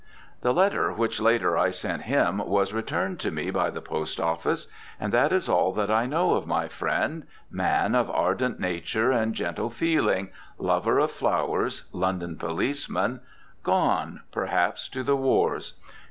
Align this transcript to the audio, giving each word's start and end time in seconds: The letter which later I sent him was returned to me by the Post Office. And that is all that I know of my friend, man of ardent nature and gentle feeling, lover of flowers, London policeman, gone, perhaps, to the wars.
The 0.41 0.51
letter 0.51 0.91
which 0.91 1.21
later 1.21 1.55
I 1.55 1.69
sent 1.69 2.01
him 2.09 2.39
was 2.39 2.73
returned 2.73 3.19
to 3.19 3.29
me 3.29 3.51
by 3.51 3.69
the 3.69 3.83
Post 3.83 4.19
Office. 4.19 4.65
And 4.99 5.13
that 5.13 5.31
is 5.31 5.47
all 5.47 5.71
that 5.73 5.91
I 5.91 6.07
know 6.07 6.31
of 6.33 6.47
my 6.47 6.67
friend, 6.67 7.27
man 7.51 7.93
of 7.93 8.09
ardent 8.09 8.59
nature 8.59 9.11
and 9.11 9.35
gentle 9.35 9.69
feeling, 9.69 10.29
lover 10.57 10.97
of 10.97 11.11
flowers, 11.11 11.83
London 11.93 12.35
policeman, 12.35 13.19
gone, 13.61 14.21
perhaps, 14.31 14.89
to 14.89 15.03
the 15.03 15.15
wars. 15.15 15.73